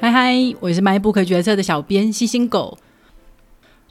[0.00, 2.78] 嗨嗨，我是卖不可决策的小编星星狗。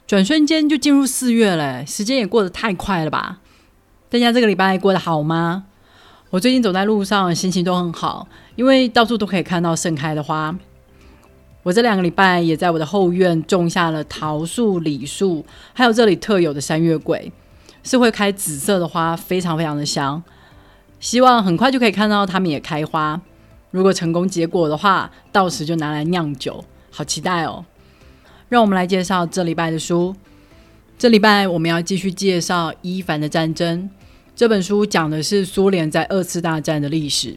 [0.06, 3.40] 转瞬间就进入四月了，时间也过得太快了吧？
[4.08, 5.64] 大家这个礼拜过得好吗？
[6.30, 8.26] 我最近走在路上，心情都很好，
[8.56, 10.56] 因为到处都可以看到盛开的花。
[11.62, 15.44] 我这两个礼拜也在我的后院种下了桃树、李树，
[15.74, 17.30] 还有这里特有的山月桂，
[17.82, 20.22] 是会开紫色的花，非常非常的香。
[21.00, 23.20] 希望很快就可以看到它们也开花。
[23.70, 27.64] 如果成功结果的话，到时就拿来酿酒，好期待哦！
[28.48, 30.16] 让我们来介绍这礼拜的书。
[30.96, 33.82] 这礼拜我们要继续介绍《伊凡的战争》
[34.34, 37.36] 这本书，讲的是苏联在二次大战的历史。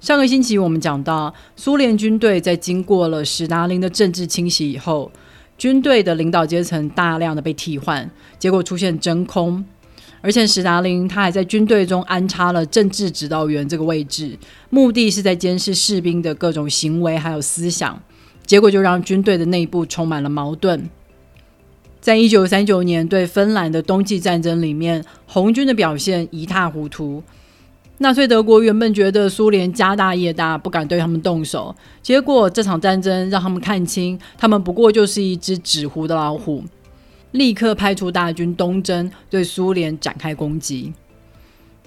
[0.00, 5.10] 上个星期我们讲到，苏联军队在经过了史达林的政治清洗以后，
[5.58, 9.64] 军队的领导阶层大量的被替换，结果出现真空。
[10.22, 14.38] 而且史达林他还在军队中安插了政治指导员这个位置，
[14.68, 18.02] 目的是在监视士兵的各种行为还有思想，
[18.44, 20.90] 结果就让军队的内部充满了矛盾。
[22.00, 27.22] 在一九三九年对芬兰的冬季战争里面，红军的表现一塌糊涂。
[27.98, 36.64] 纳粹德国原本觉得苏联家大业大，不敢对他们动手，结果这场战争让他们看清，他们不过就是一只纸糊的老虎。
[37.32, 40.92] 立刻派出大军东征，对苏联展开攻击。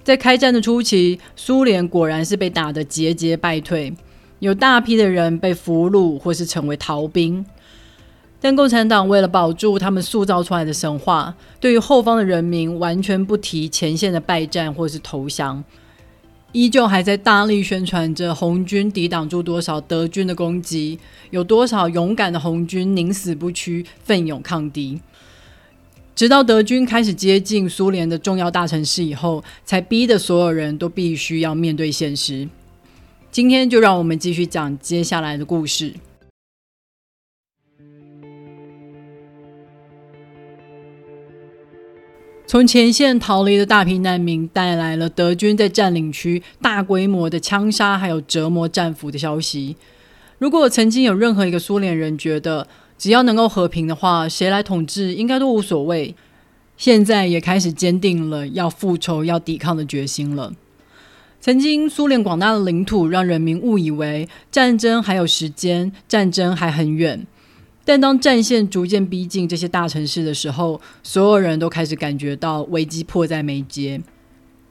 [0.02, 3.94] 在开战的初期，苏联果然是被打得节节败退，
[4.38, 7.44] 有大批的人被俘虏或是成为逃兵。
[8.40, 15.64] 但共产党为了保住他们塑造出来的神话，对于后方的人民完全不提前线的败战或是投降，
[16.52, 20.98] 依旧还在大力宣传着红军抵挡住多少德军的攻击，
[21.30, 25.00] 有多少勇敢的红军宁死不屈，奋勇抗敌。
[26.14, 32.48] 直到德军开始接近苏联的重要大城市以后，才逼得所有人都必须要面对现实。
[33.32, 35.92] 今天就让我们继续讲接下来的故事。
[42.46, 49.74] 从前线逃离的大批难民，带来了德军在占领区大规模的枪杀还有折磨战俘的消息。
[50.38, 52.68] 如果曾经有任何一个苏联人觉得，
[53.04, 56.14] 只要能够和平的话，谁来统治应该都无所谓。
[56.78, 60.54] 现在也开始坚定了要复仇、要抵抗的决心了。
[61.38, 67.26] 曾经苏联广大的领土让人民误以为战争还有时间，战争还很远。
[67.84, 74.00] 但当战线逐渐逼近这些大城市的时候，所有人都开始感觉到危机迫在眉睫。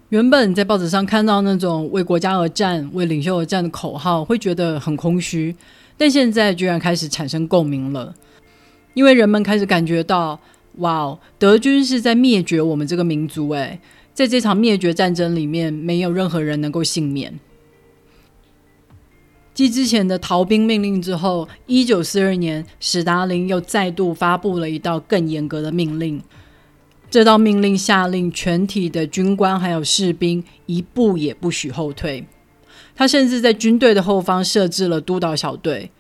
[0.10, 5.56] 原本在报纸上看到那种为国家而战、为领袖而战的口号，会觉得很空虚。
[5.98, 8.14] 但现在居然开始产生共鸣了，
[8.94, 10.40] 因为人们开始感觉到，
[10.78, 13.50] 哇，德军是在灭绝我们这个民族。
[13.50, 13.80] 诶，
[14.14, 17.40] 在这场灭绝战争里面，没有任何人能够幸免。
[19.54, 26.22] 继之前的逃兵命令之后，一九四二年，史达林又再度发布了一道更严格的命令。
[27.12, 32.26] 这道命令下令全体的军官还有士兵一步也不许后退。
[32.96, 35.92] 他甚至在军队的后方设置了督导小队，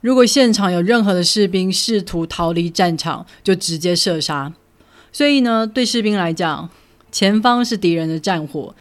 [0.00, 4.52] 如果现场有任何的士兵试图逃离战场，就直接射杀。
[5.12, 6.70] 所以呢，对士兵来讲，
[7.10, 8.74] 前方是敌人的战火，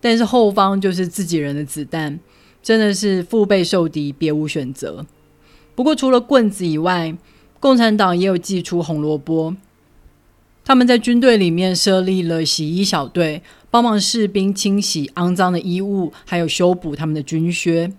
[0.00, 2.18] 但是后方就是自己人的子弹，
[2.62, 5.04] 真的是腹背受敌，别无选择。
[5.74, 7.14] 不过，除了棍子以外，
[7.60, 9.54] 共产党也有寄出红萝卜。
[10.66, 13.40] 他们在军队里面设立了洗衣小队，
[13.70, 17.92] 帮忙士兵清洗肮脏的衣物，还有修补他们的军靴。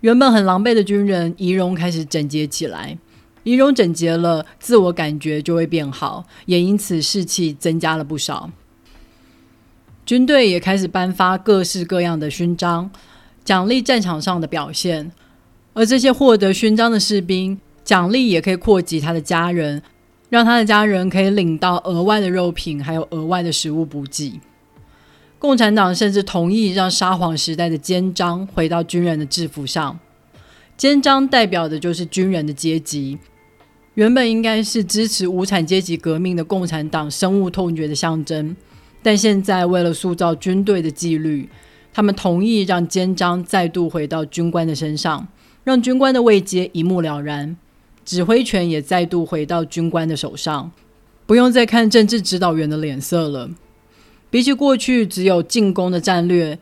[0.00, 2.96] 原本很狼狈的军人，仪容开始整洁起来。
[3.42, 8.50] 仪容整洁了，自我感觉就会变好，也因此士气增加了不少。
[10.06, 12.90] 军队也开始颁发各式各样的勋章，
[13.44, 15.12] 奖励战场上的表现。
[15.74, 19.82] 而这些获得勋章的士兵，奖励也可以扩及他的家人。
[20.28, 24.40] 让他的家人可以领到额外的肉品，还有额外的食物补给。
[25.38, 29.98] 共产党甚至同意让沙皇时代的肩章回到军人的制服上。
[30.76, 33.18] 肩章代表的就是军人的阶级，
[33.94, 38.54] 原本应该是支持无产阶级革命的共产党深恶痛绝的象征，
[39.02, 41.48] 但现在为了塑造军队的纪律，
[41.92, 45.26] 他们同意让肩章再度回到军官的身上，
[45.64, 47.56] 让军官的位阶一目了然。
[48.08, 50.72] 指挥权也再度回到军官的手上，
[51.26, 53.50] 不用再看政治指导员的脸色了。
[54.30, 56.58] 比起过去只有进攻的战略，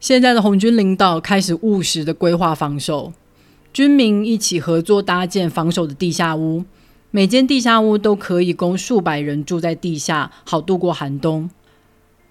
[0.00, 3.12] 现在的红军领导开始务实的规划防守，
[3.74, 6.64] 军民一起合作搭建防守的地下屋，
[7.10, 11.50] 每间地下屋都可以供数百人住在地下，好度过寒冬。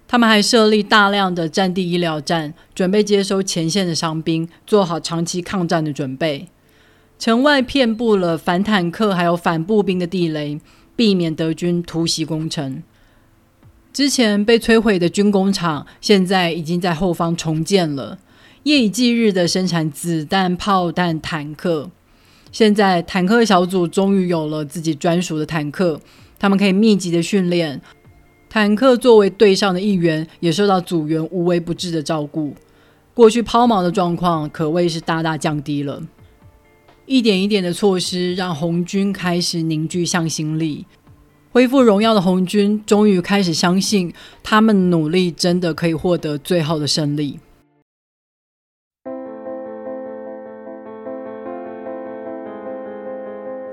[0.08, 6.48] 他们还设立大量的战地医疗站，准备接收前线的伤兵，做好长期抗战的准备。
[7.24, 10.60] 城外遍布了反坦克还有反步兵的地雷，
[10.94, 12.84] 避免德军突袭攻城。
[13.94, 18.20] 之前被摧毁的军工厂，现在已经在后方重建了，
[18.64, 21.90] 夜以继日的生产子弹、炮弹、坦克。
[22.52, 26.02] 现在坦克小组终于有了自己专属的坦克，
[26.38, 27.80] 他们可以密集的训练。
[28.50, 32.54] 坦克作为队上的一员，也受到组员无微不至的照顾。
[33.14, 36.04] 过去抛锚的状况可谓是大大降低了。
[37.06, 40.86] 一点一点的措施，让红军开始凝聚向心力。
[41.52, 47.40] 恢复荣耀的红军，终于开始相信，他们努力真的可以获得最后的胜利。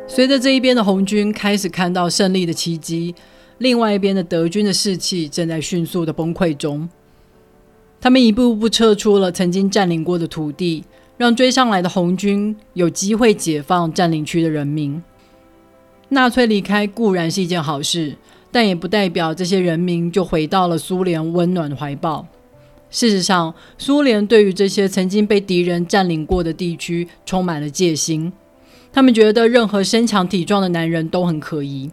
[0.07, 3.15] 随着这一边的红军开始看到胜利的奇迹。
[3.59, 6.89] 另外一边的德军的士气正在迅速的崩溃中，
[8.01, 10.83] 他们一步步撤出了曾经占领过的土地，
[11.21, 15.03] 让追上来的红军有机会解放占领区的人民。
[16.09, 18.17] 纳粹离开固然是一件好事，
[18.51, 22.27] 但也不代表这些人民就回到了苏联温暖怀抱。
[22.89, 28.33] 事实上，苏联对于这些曾经被敌人占领过的地区充满了戒心，
[28.91, 31.91] 他们觉得任何身强体壮的男人都很可疑。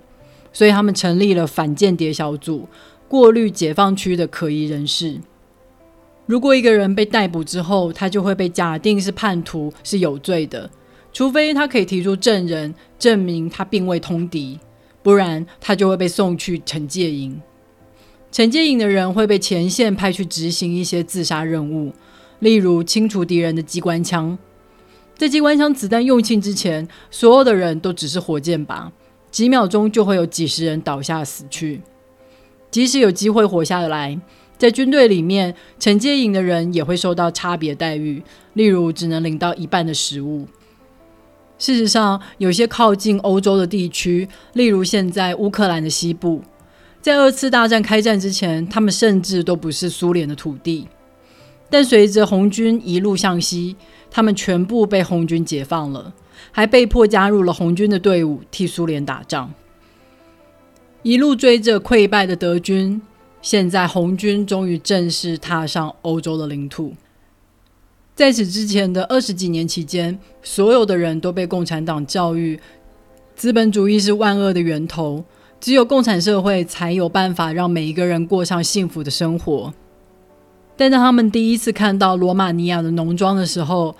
[0.53, 2.69] 所以他们成立了反间谍小组，
[3.09, 5.19] 过滤解放区的可疑人士。
[6.27, 10.69] 如果一个人被逮捕之后，他就会被假定是叛徒，是有罪的。
[11.13, 14.59] 除非他可以提出证人证明他并未通敌，
[15.01, 17.41] 不然他就会被送去惩戒营。
[18.31, 21.93] 惩戒营的人会被前线派去执行一些自杀任务，
[22.39, 24.37] 例如清除敌人的机关枪。
[25.15, 28.91] 在机关枪子弹用尽之前，所有的人都只是火箭靶。
[29.31, 31.81] 几秒钟就会有几十人倒下死去。
[32.69, 34.19] 即使有机会活下来，
[34.57, 38.23] 在军队里面，惩戒营的人也会受到差别待遇，
[38.53, 40.47] 例如只能领到一半的食物。
[41.59, 46.41] 事实上，有些靠近欧洲的地区，例如现在乌克兰的西部，
[47.01, 50.87] 在二次大战开战之前，他们甚至都不是苏联的土地。
[51.69, 53.75] 但随着红军一路向西，
[54.09, 56.13] 他们全部被红军解放了。
[56.51, 59.53] 还被迫加入了红军的队伍，替苏联打仗。
[61.01, 63.01] 一路追着溃败的德军，
[63.41, 66.93] 现在红军终于正式踏上欧洲的领土。
[68.15, 72.59] 在此之前的二十几年期间，所有的人都被共产党教育，
[73.35, 75.23] 资本主义是万恶的源头，
[75.59, 79.71] 只有共产社会才有办法让每一个人过上幸福的生活。
[80.75, 83.95] 但当他们第一次看到罗马尼亚的农庄的时候，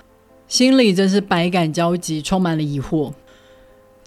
[0.47, 3.13] 心里真是百感交集，充满了疑惑。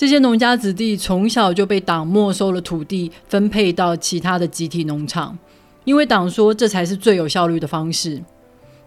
[0.01, 5.37] 这些农家子弟从小就被党没收了土地，分配到其他的集体农场，
[5.85, 8.23] 因为党说这才是最有效率的方式。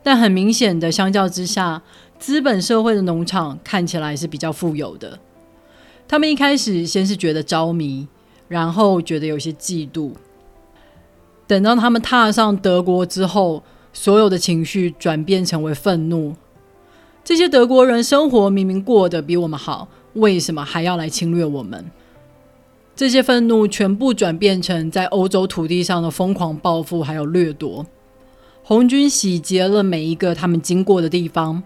[0.01, 1.83] 但很明显的，相较之下，
[2.18, 5.19] 资本社会的农场看起来是比较富有的。
[6.07, 8.07] 他们一开始先是觉得着迷，
[8.48, 10.13] 然后觉得有些嫉妒。
[11.45, 13.62] 等到他们踏上德国之后，
[13.94, 16.33] 所有的情绪转变成为愤怒。
[17.24, 21.86] 这些德国人生活明明过得比我们好，为什么还要来侵略我们？
[22.95, 27.86] 这些愤怒全部转变成在欧洲土地上的疯狂报复，还有掠夺。
[28.63, 31.64] 红军洗劫了每一个他们经过的地方，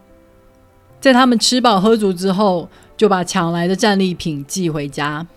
[0.99, 5.27] 在他们吃饱喝足之后，就把抢来的战利品寄回家。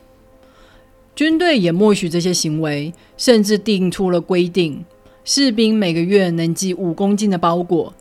[1.14, 4.84] 军队也默许这些行为，甚至定出了规定：
[5.24, 7.92] 士兵每个月能寄五公斤的包裹。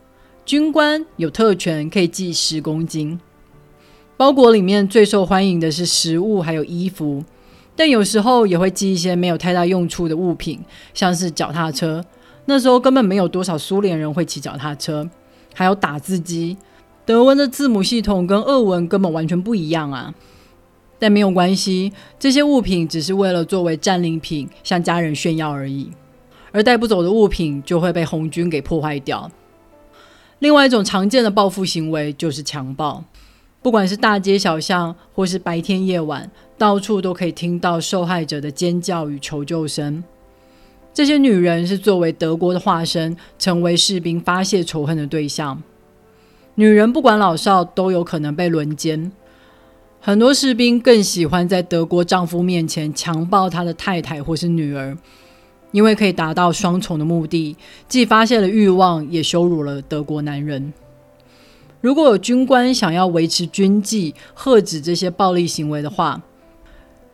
[0.46, 3.20] 军官有特权，可以寄十公斤
[4.20, 7.24] 包裹，里面最受欢迎的是食物还有衣服，
[7.74, 10.60] 但有时候也会寄一些没有太大用处的物品，
[10.92, 12.04] 像是脚踏车。
[12.44, 15.08] 那时候根本没有多少苏联人会骑脚踏车，
[15.54, 16.58] 还有打字机。
[17.06, 20.12] 德文的字母系统跟俄文根本完全不一样啊！
[20.98, 25.90] 但没有关系，这些物品只是为了作为战利品向家人炫耀而已，
[26.52, 29.30] 而带不走的物品就会被红军给破坏掉。
[30.40, 33.02] 另外一种常见的报复行为就是强暴，
[33.62, 40.02] 不管是大街小巷或是白天夜晚，到处都可以听到受害者的尖叫与求救声。
[40.94, 45.62] 这些女人是作为德国的化身，成为士兵发泄仇恨的对象。
[46.54, 49.12] 女人不管老少都有可能被轮奸，
[50.00, 54.96] 很多士兵更喜欢在德国丈夫面前强暴他的太太或是女儿。
[55.72, 60.72] 因为可以达到双重的目的，既发泄了欲望，也羞辱了德国男人。
[61.80, 66.22] 如果有军官想要维持军纪、喝止这些暴力行为的话，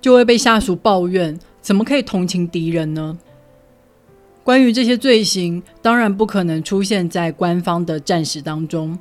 [0.01, 3.19] 就会被下属抱怨：怎么可以同情敌人呢？
[4.43, 8.99] 关于这些罪行，当然不可能出现在官方的战史当中，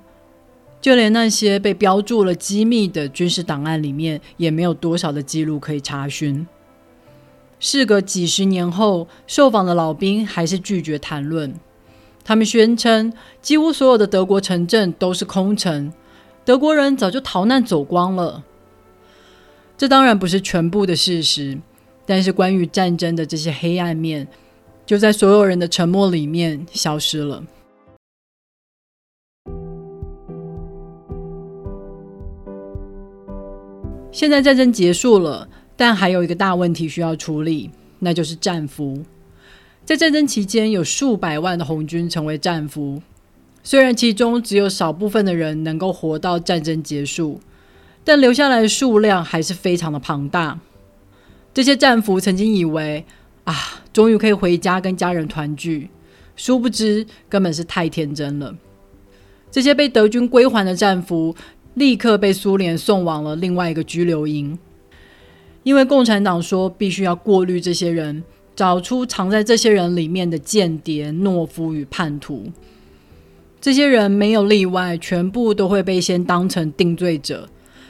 [0.82, 6.48] 就连那些被标注了机密的军事档案里面，也没有多少的记录可以查询。
[7.60, 11.54] 事隔几十年后，受访的老兵还是拒绝谈论。
[12.28, 15.94] 他们宣称，几乎所有的德国城镇都是空城，
[16.44, 18.44] 德国人早就逃难走光了。
[19.78, 21.60] 这当然不是全部的事实，
[22.04, 24.28] 但是关于战争的这些黑暗面。
[24.88, 27.44] 就在所有人的沉默里面消失了。
[34.12, 39.04] 现在战争结束了，但还有一个大问题需要处理，那就是战俘。
[39.86, 43.02] 在战争期间，有数百万的红军成为战俘，
[43.64, 47.40] 虽然其中只有少部分的人能够活到战争结束，
[48.04, 50.60] 但留下来的数量还是非常的庞大。
[51.54, 53.06] 这些战俘曾经以为。
[53.46, 53.54] 啊，
[53.94, 55.88] 终于可以回家跟家人团聚，
[56.36, 58.56] 殊不知根本是太天真了。
[59.52, 61.36] 这些被德军归还的战俘，
[61.76, 64.58] 立刻被苏联送往了另外一个拘留营，
[65.62, 68.24] 因为共产党说必须要过滤这些人，
[68.56, 72.52] 找出藏在这些人里面的间谍、懦夫与叛徒。
[73.60, 77.50] 这些人没有例外，全部都会被先当成定罪者，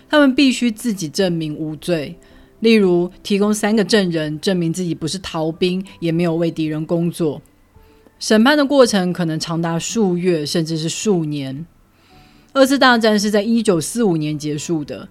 [0.10, 2.16] 他们必须自己证明无罪。
[2.62, 7.42] 例如，提供三个证人证明自己不是逃兵，也没有为敌人工作。
[8.18, 11.66] 审判的过程可能长达数月，甚至是数年。
[12.54, 15.10] 二次大战是在一九四五年结束的，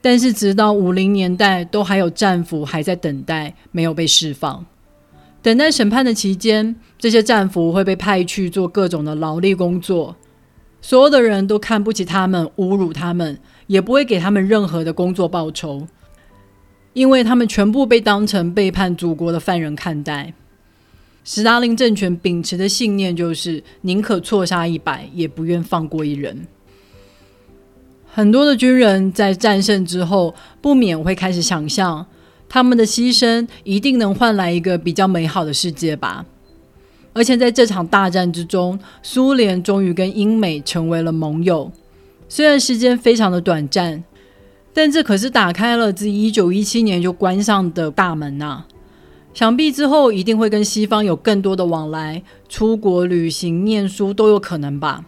[0.00, 4.66] 但是直到五零年代，都还有战俘还在等待，没有被释放。
[5.42, 10.14] 等待审判的期间，这些战俘会被派去做各种的劳力工作，
[10.80, 15.88] 所有的人都看不起他们，侮辱他们，也不会给他们任何的工作报酬。
[16.92, 20.34] 因为他们全部被当成背叛祖国的犯人看待，
[21.24, 26.46] 斯大林政权秉持的信念就是宁可错杀一百，也不愿放过一人。
[28.06, 32.06] 很多的军人在战胜之后，不免会开始想象，
[32.52, 36.26] 他们的牺牲一定能换来一个比较美好的世界吧。
[37.14, 41.72] 而且在这场大战之中，苏联终于跟英美成为了盟友，
[42.28, 44.04] 虽然时间非常的短暂。
[44.74, 48.64] 但这可是打开了自一九一七年就关上的大门呐！
[49.32, 55.06] 想必之后一定会跟西方有更多的往来，出国旅行、念书都有可能吧。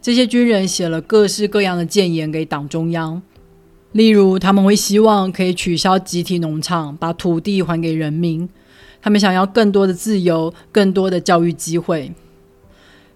[0.00, 3.22] 这些军人写了各式各样的谏言给党中央，
[3.92, 8.48] 例如他们会希望可以取消集体农场，把土地还给人民；
[9.00, 12.12] 他们想要更多的自由，更多的教育机会。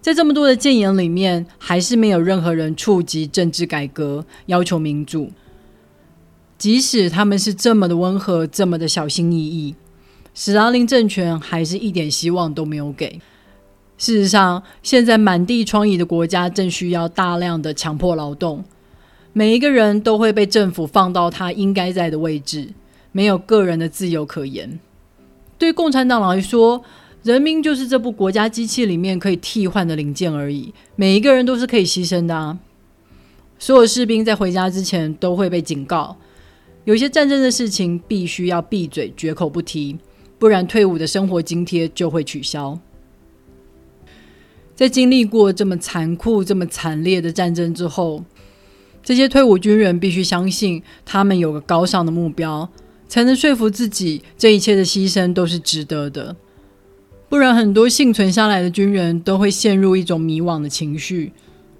[0.00, 5.33] 在这么多的谏言里面，还是没有任何人触及政治改革、要求民主。
[6.59, 9.75] 即使他们是这么的温和、这么的小心翼翼，
[10.35, 13.21] 史达林政权还是一点希望都没有给。
[13.99, 18.64] 事实上，现在满地疮痍的国家正需要大量的强迫劳动，
[19.38, 22.71] 每一个人都会被政府放到他应该在的位置，
[23.12, 24.81] 没有个人的自由可言。
[25.59, 26.83] 对共产党来说，
[27.23, 32.59] 人民就是这部国家机器里面可以替换的零件而已，每一个人都是可以牺牲的啊！
[33.59, 36.16] 所有士兵在回家之前都会被警告，
[36.85, 39.99] 有些战争的事情必须要闭嘴，绝口不提，
[40.38, 42.78] 不然退伍的生活津贴就会取消。
[44.75, 48.25] 在经历过这么残酷、这么惨烈的战争之后，
[49.06, 52.68] 这些退伍军人必须相信，他们有个高尚的目标，
[53.06, 56.34] 才能说服自己，这一切的牺牲都是值得的。
[57.28, 61.32] 不然，很多幸存下来的军人都会陷入一种迷惘的情绪：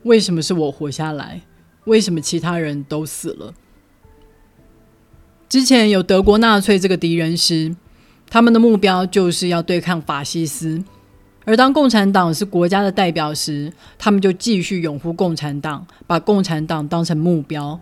[0.05, 1.43] 为什么是我活下来？
[1.87, 3.53] 为什么其他人都死了？
[5.49, 7.75] 之前有德国纳粹这个敌人时，
[8.31, 10.79] 他们的目标就是要对抗法西斯；
[11.47, 17.81] 而当共产党是国家的代表时，他们就继续拥护共产党，把共产党当成目标，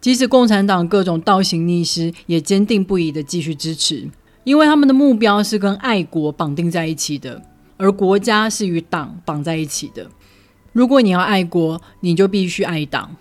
[0.00, 4.08] 即使共产党各种倒行逆施，也坚定不移的继续支持。
[4.42, 7.40] 因为他们的目标是跟爱国绑定在一起的，
[7.76, 10.08] 而国家是与党绑在一起的。
[10.72, 13.14] 如果你要爱国，你就必须爱党。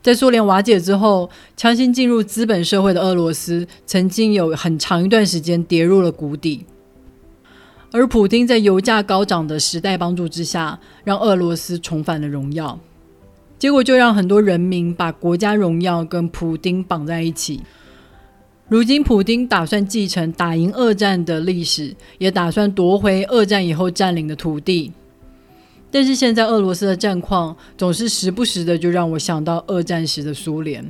[0.00, 6.64] 在苏联瓦解之后，强行进入资本社会的俄罗斯，曾经有很长一段时间跌入了谷底。
[7.94, 12.76] 而普京在油价高涨的时代帮助之下，让俄罗斯重返了荣耀。
[13.56, 17.62] 结果就让很多人民把国家荣耀跟普京绑在一起。
[18.68, 24.90] 如今，普京打算继承打赢二战的历史，也打算夺回二战以后占领的土地。
[25.92, 30.84] 但是，现在俄罗斯的战况总是时不时的就让我想到二战时的苏联。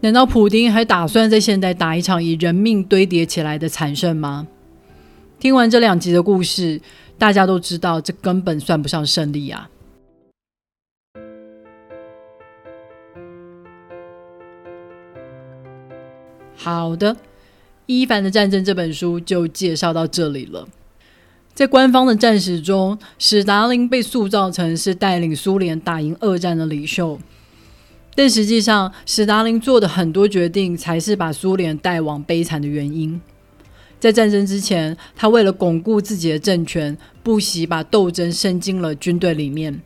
[0.00, 4.46] 难道普京还打算在现代打一场以人命堆叠起来的惨胜吗？
[5.38, 6.80] 听完这两集的故事，
[7.18, 9.68] 大家都知道这根本算不上胜利啊。
[16.56, 17.14] 好的，
[17.84, 20.66] 《伊凡的战争》这本书就介绍到这里了。
[21.54, 27.18] 在官方的战史中，史达林被塑造成是带领苏联打赢二战的领袖，
[28.14, 33.20] 但实际上，史达林做的很多决定才是把苏联带往悲惨的原因。
[33.98, 39.80] 在战争之前，他为了巩固自己的政权，不惜把斗争伸进了军队里面。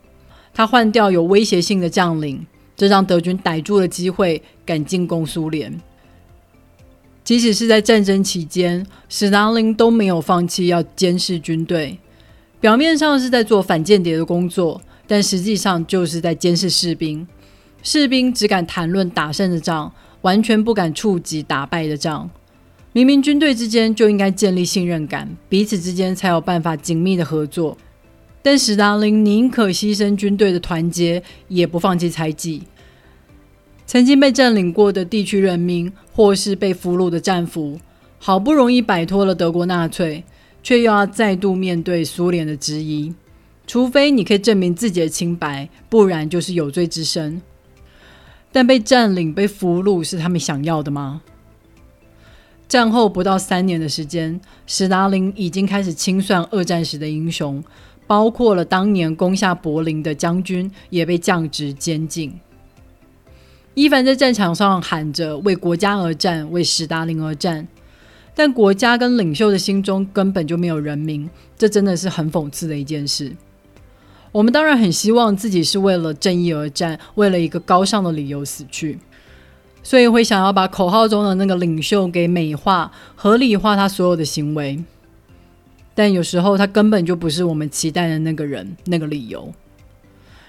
[0.53, 2.45] 他换掉有威胁性的将领，
[2.77, 5.81] 这让德军逮住了机会，敢进攻苏联。
[7.23, 11.99] 即使是在战争期间，史达林都没有放弃要监视军队。
[12.61, 17.27] 表面上是在做反间谍的工作，但实际上就是在监视士兵。
[17.83, 22.29] 士兵只敢谈论打胜的仗，完全不敢触及打败的仗。
[22.93, 27.79] 明明军队之间就应该建立信任感，彼此之间才有办法紧密的合作。
[28.43, 32.63] 但史达林宁可牺牲军队的团结，也不放弃猜忌。
[33.87, 37.79] 曾经被占领过的地区人民，或是被俘虏的战俘，
[38.19, 40.25] 好不容易摆脱了德国纳粹，
[40.63, 43.15] 却又要再度面对苏联的质疑。
[43.67, 47.41] 除非你可以证明自己的清白，不然就是有罪之身。
[48.51, 51.23] 但被占领、被俘虏是他们想要的吗？
[52.71, 57.61] 战后不到三年的时间，史达林已经开始清算二战时的英雄，
[58.07, 62.33] 包括了当年攻下柏林的将军，也被降职监禁。
[63.75, 67.67] 伊凡在战场上喊着“为国家而战，为史达林而战”，
[68.37, 73.35] 但国家跟领袖的心中根本就没有人民，这真的是很讽刺的一件事。
[74.31, 78.97] 我们当然很希望自己是为了正义而战，为了一个高尚的理由死去，
[79.83, 84.83] 所以会想要把口号中的那个领袖给美化、合理化他所有的行为。
[85.95, 89.53] 但有时候他根本就不是我们期待的那个人、那个理由。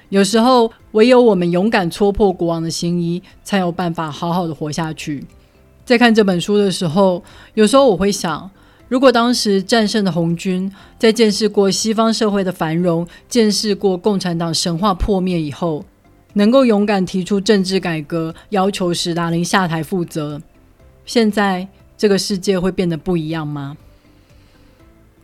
[0.10, 5.26] 有时候，唯有我们勇敢戳破国王的心意，才有办法好好的活下去。
[5.86, 8.52] 在看这本书的时候，有时候我会想，
[8.90, 15.86] 如果当时战胜的红军在见识过西方社会的繁荣，见识过共产党神话破灭以后，
[16.34, 20.42] 能够勇敢提出政治改革，要求史达林下台负责，
[21.06, 21.68] 现在
[21.98, 23.78] 这个世界会变得不一样吗？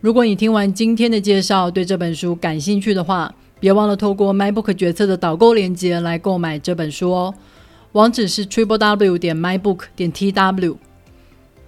[0.00, 7.34] 如果你听完今天的介绍，对这本书感兴趣的话，别忘了透过 MyBook 决策的导购链接来购买这本书哦，
[7.92, 10.76] 网址是 triple w 点 mybook 点 tw。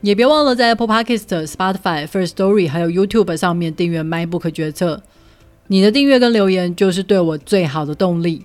[0.03, 5.03] 也别忘了在 Apple Podcast、Spotify、First Story 还有 YouTube 上面订阅 MyBook 决策。
[5.67, 8.45] 你的订阅跟留言就是对我最好的动力。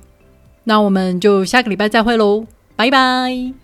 [0.66, 3.56] 那我们就下个礼拜再会喽，拜拜。